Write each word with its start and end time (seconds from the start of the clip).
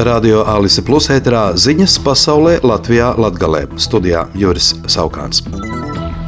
Radio 0.00 0.46
Alise 0.48 0.80
Plus 0.80 1.10
ēterā 1.12 1.50
ziņas 1.60 1.98
pasaulē 2.00 2.64
Latvijā 2.64 3.12
Latgalē. 3.20 3.66
Studijā 3.76 4.22
Juris 4.38 4.70
Saukāns. 4.88 5.42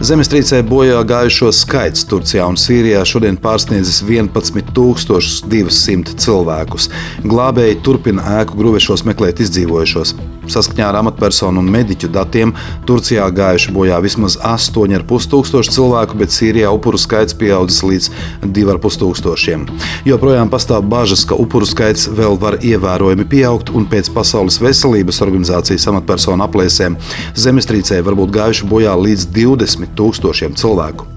Zemestrīcē 0.05 0.61
bojā 0.67 0.99
gājušo 1.09 1.49
skaits 1.57 2.05
Turcijā 2.11 2.45
un 2.51 2.57
Sīrijā 2.61 3.01
šodien 3.09 3.39
pārsniedzis 3.41 4.03
11,200 4.05 6.13
cilvēkus. 6.21 6.91
Glābēji 7.25 7.81
turpina 7.87 8.23
ēku 8.43 8.59
gruvešos 8.61 9.07
meklēt 9.09 9.41
izdzīvojušos. 9.47 10.09
Saskaņā 10.53 10.89
ar 10.91 10.99
amatpersonu 11.01 11.63
un 11.63 11.71
mediķu 11.73 12.11
datiem 12.13 12.55
Turcijā 12.89 13.29
gājuši 13.33 13.73
bojā 13.75 14.01
vismaz 14.05 14.37
8,5 14.39 15.29
tūkstoši 15.33 15.75
cilvēku, 15.77 16.19
bet 16.21 16.35
Sīrijā 16.35 16.73
upuru 16.75 17.01
skaits 17.01 17.37
pieaudzis 17.39 17.83
līdz 17.87 18.11
2,5 18.45 19.01
tūkstošiem. 19.03 19.67
Joprojām 20.09 20.53
pastāv 20.53 20.85
bažas, 20.93 21.25
ka 21.29 21.39
upuru 21.39 21.69
skaits 21.69 22.09
vēl 22.13 22.39
var 22.43 22.59
ievērojami 22.61 23.29
pieaugt, 23.33 23.73
un 23.73 23.89
pēc 23.89 24.13
Pasaules 24.13 24.61
veselības 24.63 25.23
organizācijas 25.25 25.89
amatpersonu 25.93 26.45
aplēsēm 26.49 26.99
zemestrīcē 27.39 28.03
var 28.05 28.19
būt 28.19 28.37
gājuši 28.37 28.69
bojā 28.69 28.97
līdz 29.07 29.31
20 29.33 29.97
tūkstošiem 29.99 30.59
cilvēku. 30.59 31.12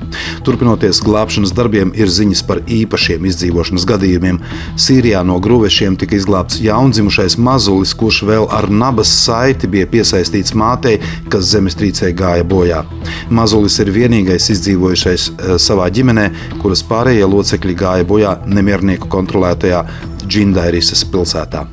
Turpinoties 0.46 1.02
glābšanas 1.06 1.54
darbiem, 1.56 1.92
ir 1.98 2.12
ziņas 2.12 2.44
par 2.48 2.62
īpašiem 2.66 3.26
izdzīvošanas 3.30 3.88
gadījumiem. 3.90 4.40
Sīrijā 4.80 5.24
no 5.28 5.38
gruvešiem 5.44 5.98
tika 6.00 6.18
izglābts 6.18 6.60
jaundzimušais 6.64 7.38
mazulis, 7.42 7.96
kurš 7.98 8.24
vēl 8.30 8.50
ar 8.54 8.70
nabas 8.70 9.12
saiti 9.26 9.70
bija 9.72 9.90
piesaistīts 9.92 10.56
mātei, 10.58 10.98
kas 11.32 11.50
zemestrīcē 11.54 12.12
gāja 12.18 12.48
bojā. 12.48 12.84
Mazulis 13.30 13.80
ir 13.84 13.94
vienīgais 13.96 14.50
izdzīvojušais 14.56 15.30
eh, 15.30 15.56
savā 15.62 15.90
ģimenē, 15.94 16.30
kuras 16.62 16.86
pārējie 16.86 17.30
locekļi 17.32 17.80
gāja 17.82 18.08
bojā 18.08 18.38
nemiernieku 18.46 19.10
kontrolētajā 19.12 19.86
Džindairisas 20.26 21.06
pilsētā. 21.14 21.68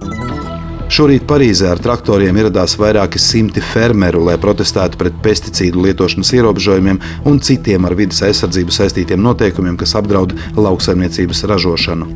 Šorīt 0.92 1.22
Parīzē 1.24 1.70
ar 1.72 1.78
traktoriem 1.80 2.36
ieradās 2.36 2.74
vairāki 2.76 3.16
simti 3.16 3.62
fermeru, 3.64 4.20
lai 4.26 4.34
protestētu 4.36 4.98
pret 5.00 5.14
pesticīdu 5.24 5.86
lietošanas 5.86 6.32
ierobežojumiem 6.36 6.98
un 7.30 7.38
citiem 7.40 7.86
ar 7.88 7.96
vidas 7.96 8.20
aizsardzību 8.26 8.74
saistītiem 8.76 9.22
noteikumiem, 9.24 9.78
kas 9.80 9.94
apdraud 9.96 10.34
lauksaimniecības 10.52 11.40
ražošanu. 11.48 12.10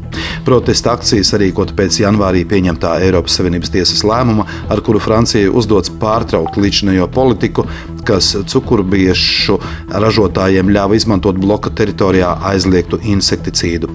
Protesta 0.44 0.92
akcijas 0.92 1.32
sarīkota 1.32 1.72
pēc 1.78 2.02
janvārī 2.02 2.44
pieņemtā 2.50 2.98
Eiropas 3.06 3.40
Savienības 3.40 3.72
tiesas 3.78 4.04
lēmuma, 4.04 4.44
ar 4.68 4.84
kuru 4.84 5.00
Francijai 5.00 5.48
uzdots 5.48 5.96
pārtraukt 5.96 6.60
līdzinējo 6.60 7.08
politiku, 7.16 7.64
kas 8.06 8.32
cukurbiešu 8.52 9.58
ražotājiem 9.90 10.70
ļāva 10.76 10.98
izmantot 10.98 11.38
bloka 11.42 11.72
teritorijā 11.74 12.32
aizliegtu 12.52 13.00
insekticīdu. 13.14 13.90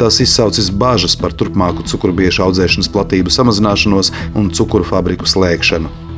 Tas 0.00 0.20
izsaucis 0.24 0.70
bažas 0.84 1.16
par 1.18 1.34
turpmāku 1.36 1.86
cukurbiešu 1.88 2.46
audzēšanas 2.48 2.90
platību 2.92 3.32
samazināšanos 3.32 4.12
un 4.38 4.50
cukuru 4.54 4.86
fabriku 4.88 5.28
slēgšanu. 5.28 6.11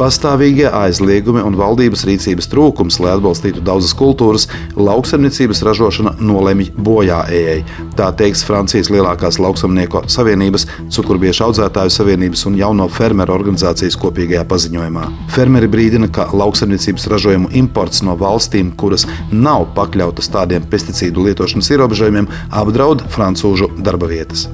Pastāvīgie 0.00 0.68
aizliegumi 0.70 1.42
un 1.46 1.56
valdības 1.58 2.04
rīcības 2.08 2.50
trūkums, 2.52 2.98
lai 3.02 3.14
atbalstītu 3.16 3.62
daudzas 3.64 3.94
kultūras, 3.96 4.46
lauksaimniecības 4.76 5.62
ražošana 5.66 6.16
nolemj 6.20 6.70
bojā 6.76 7.22
ejai. 7.32 7.58
Tā 7.98 8.10
teiks 8.18 8.44
Francijas 8.46 8.90
lielākās 8.92 9.40
lauksaimnieku 9.42 10.04
savienības, 10.12 10.66
cukurbiešu 10.92 11.46
audzētāju 11.48 11.94
savienības 11.96 12.46
un 12.50 12.58
jauno 12.60 12.88
fermeru 12.92 13.36
organizācijas 13.36 13.98
kopīgajā 14.00 14.44
paziņojumā. 14.50 15.06
Fermeri 15.34 15.70
brīdina, 15.72 16.10
ka 16.12 16.28
lauksaimniecības 16.36 17.08
ražojumu 17.12 17.52
imports 17.58 18.04
no 18.06 18.16
valstīm, 18.20 18.74
kuras 18.78 19.08
nav 19.32 19.70
pakļautas 19.76 20.32
tādiem 20.34 20.66
pesticīdu 20.70 21.28
lietošanas 21.30 21.72
ierobežojumiem, 21.72 22.30
apdraud 22.62 23.06
francūžu 23.16 23.72
darba 23.80 24.10
vietas. 24.12 24.48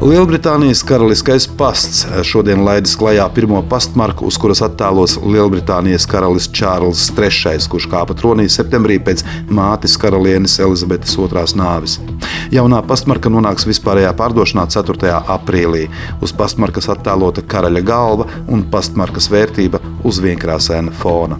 Lielbritānijas 0.00 0.80
karaliskais 0.88 1.44
pasts 1.60 2.06
šodien 2.24 2.62
laidis 2.64 2.94
klajā 2.96 3.26
pirmo 3.36 3.58
pastmarku, 3.68 4.30
uz 4.30 4.38
kuras 4.40 4.62
attēlos 4.64 5.18
Lielbritānijas 5.20 6.06
karalis 6.08 6.46
Čārls 6.56 7.02
III, 7.12 7.60
kurš 7.68 7.88
kāpa 7.92 8.16
tronī 8.16 8.46
septembrī 8.48 8.96
pēc 8.96 9.26
mātes 9.52 9.98
karalienes 10.00 10.56
Elizabetes 10.64 11.18
II 11.20 11.44
nāves. 11.60 11.98
Jaunā 12.48 12.80
pastmarka 12.88 13.28
nonāks 13.28 13.68
vispārējā 13.68 14.14
pārdošanā 14.16 14.64
4. 14.72 15.12
aprīlī. 15.36 15.84
Uz 16.24 16.32
pastmarkas 16.32 16.88
attēlota 16.96 17.44
karaļa 17.44 17.84
galva 17.84 18.30
un 18.48 18.64
pastmarkas 18.72 19.28
vērtība 19.28 19.84
uz 20.00 20.24
vienkrāsaina 20.24 20.96
fona. 20.96 21.36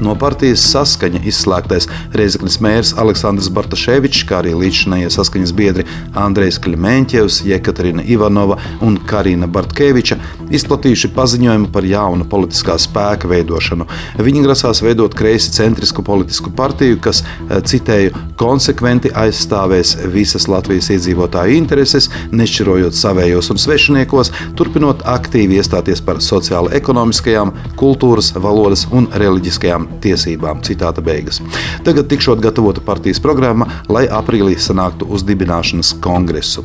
No 0.00 0.12
partijas 0.18 0.60
saskaņa 0.74 1.22
izslēgtais 1.24 1.86
Reizeknas 2.16 2.58
mērs 2.60 2.92
Aleksandrs 3.00 3.48
Bartaševičs, 3.56 4.26
kā 4.28 4.42
arī 4.42 4.52
līdzšinējie 4.58 5.08
saskaņas 5.14 5.52
biedri 5.56 5.86
Andrejs 6.20 6.58
Kļemēņķevs, 6.64 7.38
Jekaterina 7.48 8.04
Ivanova 8.04 8.58
un 8.84 8.98
Karina 9.08 9.48
Bartkeviča 9.48 10.18
izplatījuši 10.52 11.10
paziņojumu 11.16 11.70
par 11.72 11.88
jaunu 11.88 12.26
politiskā 12.28 12.76
spēka 12.82 13.30
veidošanu. 13.30 13.86
Viņi 14.20 14.44
grasās 14.44 14.82
veidot 14.84 15.16
kreisi 15.16 15.54
centrisku 15.56 16.04
politisku 16.04 16.52
partiju, 16.52 17.00
kas, 17.00 17.22
eh, 17.22 17.60
citēju, 17.60 18.12
konsekventi 18.36 19.14
aizstāvēs 19.16 19.96
visas 20.12 20.48
Latvijas 20.48 20.90
iedzīvotāju 20.92 21.56
intereses, 21.56 22.10
nešķirojot 22.32 22.92
savējos 22.92 23.50
un 23.50 23.56
svešiniekos, 23.56 24.32
turpinot 24.56 25.02
aktīvi 25.08 25.56
iestāties 25.56 26.04
par 26.04 26.16
sociālo-ekonomiskajām, 26.16 27.52
kultūras, 27.76 28.34
valodas 28.36 28.86
un 28.92 29.06
reliģiskajām 29.06 29.85
tiesībām. 30.04 30.62
Citāta 30.66 31.04
beigas. 31.04 31.42
Tagad 31.86 32.10
tikšot 32.10 32.42
gatavota 32.44 32.84
partijas 32.84 33.22
programma, 33.22 33.68
lai 33.88 34.06
aprīlī 34.06 34.58
sanāktu 34.60 35.08
uz 35.10 35.26
dibināšanas 35.26 35.96
kongresu. 36.04 36.64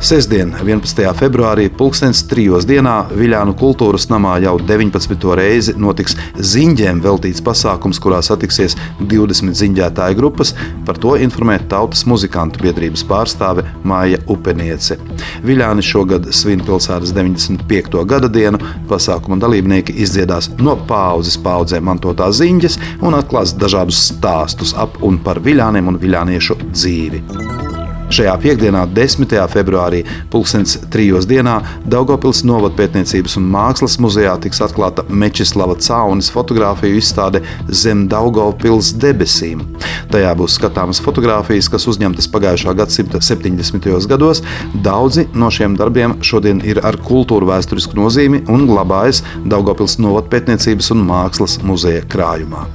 Sestdien, 0.00 0.54
11. 0.56 1.02
februārī, 1.12 1.66
2003. 1.76 2.62
dienā 2.64 2.94
Viļānu 3.12 3.52
kultūras 3.60 4.06
namā 4.08 4.38
jau 4.40 4.54
19. 4.56 5.26
reizi 5.36 5.74
notiks 5.76 6.16
ziņģiem 6.40 7.02
veltīts 7.04 7.44
pasākums, 7.44 8.00
kurā 8.00 8.22
satiksies 8.24 8.78
20 9.12 9.52
ziņģētāju 9.60 10.16
grupas. 10.16 10.54
Par 10.88 10.96
to 11.04 11.18
informē 11.20 11.58
Tautas 11.68 12.06
muzikantu 12.08 12.64
biedrības 12.64 13.04
pārstāve 13.12 13.66
Māja 13.84 14.24
Upeniece. 14.32 14.96
Viļāni 15.44 15.84
šogad 15.84 16.32
svin 16.32 16.64
pilsētas 16.64 17.12
95. 17.12 18.00
gada 18.08 18.32
dienu. 18.32 18.56
Pasākuma 18.88 19.36
dalībnieki 19.44 20.00
izdziedās 20.00 20.48
no 20.64 20.78
paudzes 20.88 21.36
paudzē 21.44 21.84
mantotās 21.84 22.40
ziņģes 22.40 22.80
un 23.04 23.20
atklās 23.20 23.52
dažādus 23.52 24.00
stāstus 24.14 24.72
ap 24.72 25.02
un 25.04 25.20
par 25.20 25.44
viļāniem 25.44 25.92
un 25.92 26.00
viļāniešu 26.00 26.62
dzīvi. 26.70 27.59
Šajā 28.10 28.32
piekdienā, 28.42 28.88
10. 28.90 29.30
februārī, 29.52 30.00
2003. 30.32 31.20
dienā 31.30 31.52
Daugopils 31.86 32.40
Novada 32.42 32.74
pētniecības 32.80 33.36
un 33.38 33.44
mākslas 33.52 33.94
muzejā 34.02 34.32
tiks 34.42 34.58
atklāta 34.66 35.04
Mečislava 35.06 35.76
Caunis 35.78 36.32
fotografiju 36.34 36.98
izstāde 36.98 37.44
Zem 37.70 38.08
Daugopils 38.10 38.90
debesīm. 38.98 39.62
Tajā 40.10 40.32
būs 40.40 40.56
skatāmas 40.58 40.98
fotogrāfijas, 41.04 41.70
kas 41.70 41.86
uzņemtas 41.92 42.26
pagājušā 42.34 42.74
gadsimta 42.80 43.22
70. 43.22 43.86
gados. 44.10 44.42
Daudzi 44.74 45.28
no 45.30 45.52
šiem 45.54 45.78
darbiem 45.78 46.16
šodien 46.26 46.64
ir 46.66 46.82
ar 46.82 46.98
kultūru 46.98 47.52
vēsturisku 47.52 47.94
nozīmi 47.94 48.42
un 48.50 48.66
glabājas 48.66 49.22
Daugopils 49.46 50.00
Novada 50.02 50.26
pētniecības 50.34 50.90
un 50.96 51.06
mākslas 51.12 51.60
muzeja 51.62 52.02
krājumā. 52.10 52.66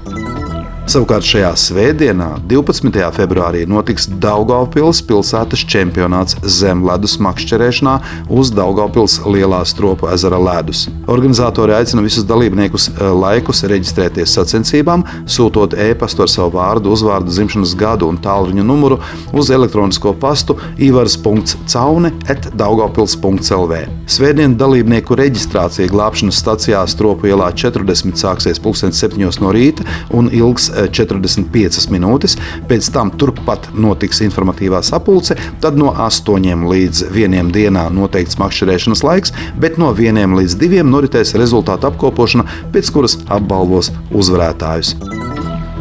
Savukārt 0.86 1.26
šajā 1.26 1.48
svētdienā, 1.58 2.28
12. 2.46 3.00
februārī, 3.16 3.64
notiks 3.66 4.06
Daugopils 4.22 5.00
pilsētas 5.10 5.64
čempionāts 5.66 6.36
zemledus 6.46 7.16
makšķerēšanā 7.26 7.94
uz 8.30 8.52
Daugopils 8.54 9.16
lielā 9.26 9.64
stropu 9.66 10.06
ezera 10.14 10.38
ledus. 10.38 10.84
Organizatori 11.10 11.74
aicina 11.74 12.04
visus 12.06 12.28
dalībniekus 12.30 12.86
eh, 12.92 13.08
laikus 13.10 13.64
reģistrēties 13.72 14.36
sacensībām, 14.38 15.08
sūtot 15.26 15.74
e-pastu 15.88 16.28
ar 16.28 16.30
savu 16.30 16.54
vārdu, 16.60 16.94
uzvārdu, 16.94 17.34
dzimšanas 17.34 17.74
gadu 17.82 18.12
un 18.14 18.22
tālruņa 18.22 18.68
numuru 18.70 19.00
uz 19.34 19.50
elektronisko 19.50 20.14
pastu 20.22 20.60
ivars.caune 20.78 22.14
etdaugopils.lv. 22.36 23.82
Svētdien 24.20 24.54
dalībnieku 24.62 25.18
reģistrācija 25.18 25.90
glābšanas 25.90 26.46
stacijā 26.46 26.86
stropu 26.94 27.34
ielā 27.34 27.50
40 27.58 28.22
sāksies 28.22 28.62
7 28.62 29.42
no 29.42 29.50
rīta 29.50 29.90
un 30.14 30.30
ilgs 30.30 30.75
45 30.92 31.90
minūtes, 31.94 32.38
pēc 32.70 32.90
tam 32.96 33.14
turpat 33.20 33.70
notiks 33.74 34.22
informatīvā 34.26 34.82
sapulce, 34.86 35.38
tad 35.64 35.80
no 35.80 35.94
8 35.94 36.66
līdz 36.72 37.06
1 37.12 37.54
dienā 37.56 37.88
noteikts 37.94 38.40
makšķerēšanas 38.42 39.06
laiks, 39.06 39.36
bet 39.60 39.80
no 39.82 39.94
1 39.94 40.38
līdz 40.40 40.60
2 40.62 40.86
noritēs 40.88 41.36
rezultātu 41.40 41.92
apkopošana, 41.92 42.48
pēc 42.76 42.92
kuras 42.96 43.20
apbalvos 43.32 43.94
uzvarētājus. 44.16 44.96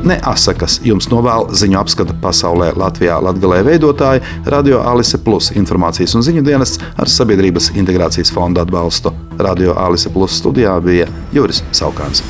Ne 0.04 0.18
asakas 0.28 0.82
jums 0.84 1.06
novēl 1.08 1.46
ziņu 1.56 1.78
apskata 1.80 2.16
pasaulē 2.20 2.74
Latvijā 2.76 3.16
Latgalē 3.24 3.62
veidotāji 3.64 4.20
Radio 4.52 4.82
Alise 4.84 5.16
Plus 5.24 5.48
informācijas 5.56 6.12
un 6.18 6.26
ziņu 6.26 6.42
dienests 6.44 6.82
ar 7.00 7.08
Sabiedrības 7.08 7.70
integrācijas 7.72 8.32
fonda 8.34 8.66
atbalstu. 8.68 9.14
Radio 9.40 9.72
Alise 9.80 10.12
Plus 10.12 10.36
studijā 10.42 10.76
bija 10.84 11.08
Juris 11.32 11.64
Saukāns. 11.72 12.20